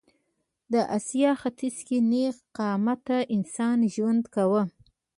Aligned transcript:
د 0.71 0.75
اسیا 0.97 1.31
ختیځ 1.41 1.77
کې 1.87 1.97
نېغ 2.11 2.35
قامته 2.57 3.17
انسان 3.35 3.77
ژوند 3.93 4.23
کاوه. 4.35 4.63